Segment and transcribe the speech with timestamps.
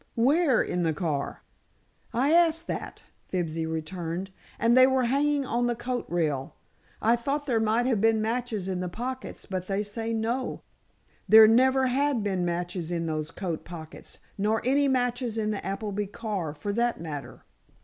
[0.15, 1.43] "Where, in the car?"
[2.11, 6.55] "I asked that," Fibsy returned, "and they were hanging on the coat rail.
[7.03, 10.63] I thought there might have been matches in the pockets, but they say no.
[11.29, 16.07] There never had been matches in those coat pockets, nor any matches in the Appleby
[16.07, 17.43] car, for that matter."